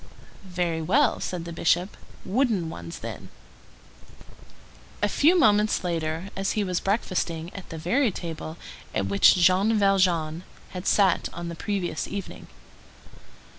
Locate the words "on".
11.33-11.49